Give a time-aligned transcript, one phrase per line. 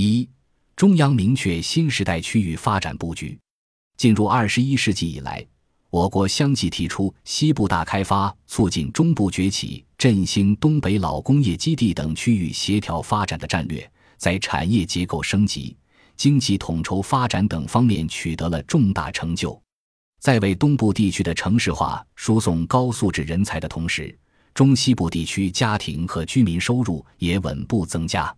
[0.00, 0.28] 一、
[0.76, 3.36] 中央明确新时代区域发展布局。
[3.96, 5.44] 进入二十一世纪以来，
[5.90, 15.76] 我国相继提出西部大开发、促进中部崛起、振兴东北老工业基地等区域协调发展的战略，在产业结构升级、
[16.16, 19.60] 经济统筹发展等方面取得了重大成就。
[20.20, 24.16] 在为东部地区的城市化输送高素质人才的同时，
[24.54, 28.32] 中西部地区家庭和居民收入也稳步增加。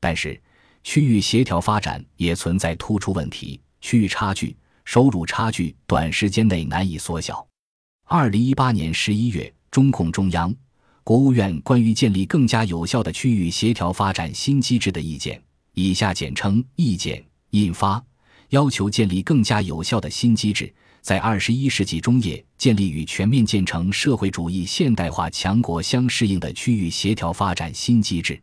[0.00, 0.38] 但是，
[0.84, 4.54] 区域协调发展也存在突出问题，区域差距、
[4.84, 7.44] 收入差距短时间内难以缩小。
[8.06, 10.54] 二零一八年十一月，中共中央、
[11.02, 18.00] 国务院关于建立更加有效的区域协调发展新机制的意见（以下简称意见）印发，
[18.50, 28.38] 要求建立更加有效的新机制，在二十一世纪中叶建立与全面建成社会主义现代化强国相适应的区域协调发展新机制。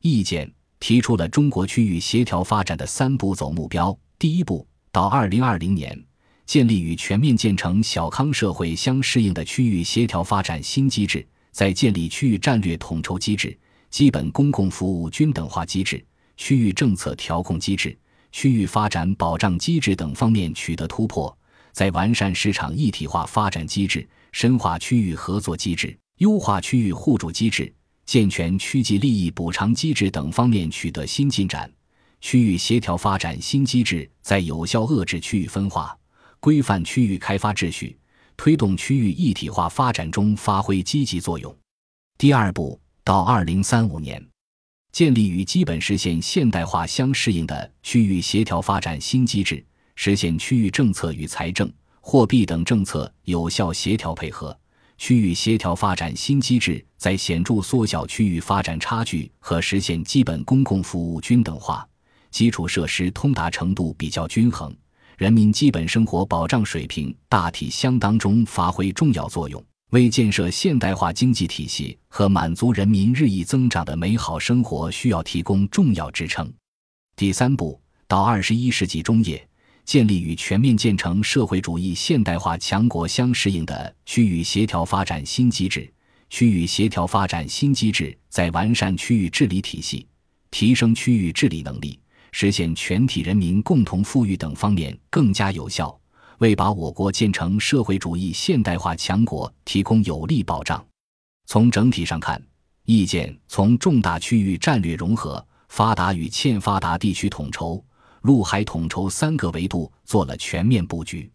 [0.00, 0.50] 意见。
[0.84, 5.98] 提出了中国区域协调发展的三步走目标：第一步，到二零二零年，
[6.44, 16.04] 建立与全面建成小康社会相适应的区域协调发展新机制，在建立区域战略统筹机制、基本公共服务均等化机制、
[16.36, 17.96] 区域政策调控机制、
[18.30, 21.34] 区域发展保障机制等方面取得突破；
[21.72, 27.72] 在完善市场一体化发展机制、深化区域合作机制、优化区域互助机制。
[28.06, 31.70] 健全区际利益补偿机制等方面取得新进展，
[32.20, 35.96] 区域协调发展新机制在有效遏制区域分化、
[36.38, 37.96] 规范区域开发秩序、
[38.36, 41.54] 推动区域一体化发展中发挥积极作用。
[42.18, 44.24] 第二步，到二零三五年，
[44.92, 49.64] 建立与基本实现现代化相适应的区域协调发展新机制，
[49.96, 54.56] 实现区域政策与财政、货币等政策有效协调配合。
[54.96, 61.86] 区域协调发展新机制在显著缩小区域发展差距和实现基本公共服务均等化、
[62.30, 64.74] 基础设施通达程度比较均衡、
[65.16, 76.50] 人民基本生活保障水平大体相当中发挥重要作用，为建设现代化经济体系和满足人民日益增长的美好生活需要提供重要支撑。
[77.16, 79.46] 第三步，到二十一世纪中叶。
[79.84, 85.90] 建立与全面建成社会主义现代化强国相适应的区域协调发展新机制。
[86.30, 90.04] 区域协调发展新机制在完善区域治理体系、
[90.50, 92.00] 提升区域治理能力、
[92.32, 95.96] 实现全体人民共同富裕等方面更加有效，
[96.38, 100.84] 为把我国建成社会主义现代化强国提供有力保障。
[101.46, 102.42] 从整体上看，
[102.84, 107.84] 意见从重大区域战略融合、发达与欠发达地区统筹。
[108.24, 111.30] 陆海统筹三个维度做了全面布局。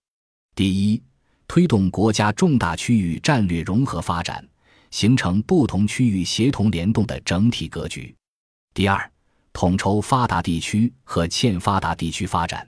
[0.55, 1.01] 第一，
[1.47, 4.44] 推动国家重大区域战略融合发展，
[4.89, 8.16] 形成不同区域协同联动的整体格局。
[8.73, 9.11] 第二，
[9.53, 12.67] 统筹发达地区和欠发达地区发展，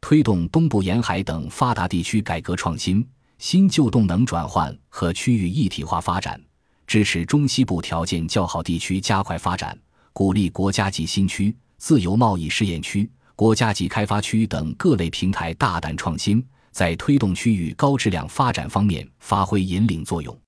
[0.00, 3.06] 推动东部沿海等发达地区改革创新、
[3.36, 6.42] 新旧动能转换和区域一体化发展，
[6.86, 9.78] 支持中西部条件较好地区加快发展，
[10.14, 13.06] 鼓励国家级新区、自由贸易试验区。
[13.40, 20.38] 国家级开发区等各类平台大胆创新，在推动区域高质量发展方面发挥引领作用，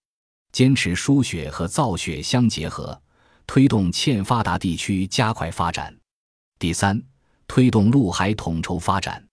[0.53, 3.00] 坚持输血和造血相结合，
[3.47, 5.97] 推动欠发达地区加快发展。
[6.58, 7.03] 第三，
[7.48, 9.26] 推动陆海统筹发展，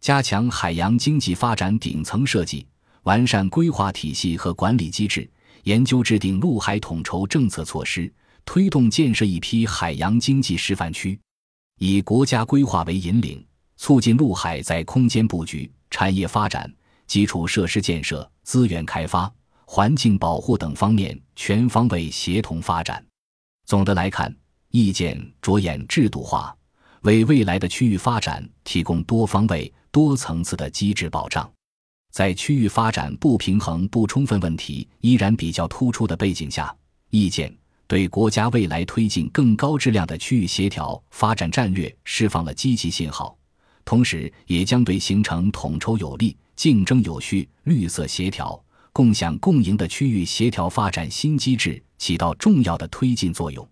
[0.00, 2.66] 加强海洋经济发展顶层设计，
[3.02, 5.30] 完善规划体系和管理机制，
[5.64, 8.10] 研究制定陆海统筹政策措施，
[8.46, 11.20] 推动建设一批海洋经济示范区。
[11.78, 13.44] 以国家规划为引领，
[13.76, 16.72] 促进陆海在空间布局、产业发展、
[17.06, 19.32] 基础设施建设、资源开发、
[19.64, 23.04] 环境保护等方面全方位协同发展。
[23.66, 24.34] 总的来看，
[24.70, 26.56] 意见着眼制度化，
[27.02, 31.50] 为未来的区域发展提供多方位、多层次的机制保障。
[32.12, 36.72] 在区域发展不平衡不充分问题依然比较突出的背景下，
[37.10, 37.52] 意见。
[37.86, 43.36] 对国家未来推进更高质量的区域协调发展战略释放了积极信号，
[43.84, 48.58] 同时也将对形成统筹有力、竞争有序、绿色协调、
[48.92, 53.68] 共享共赢的区域协调发展新机制起到重要的推进作用。